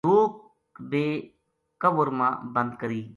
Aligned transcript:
بندوق 0.03 0.33
بے 0.89 1.03
کور 1.81 2.07
ما 2.17 2.29
بند 2.53 2.71
کری۔ 2.79 3.01